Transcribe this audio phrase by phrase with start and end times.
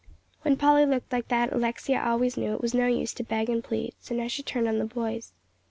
[0.41, 3.63] When Polly looked like that, Alexia always knew it was no use to beg and
[3.63, 5.31] plead, so now she turned on the boys.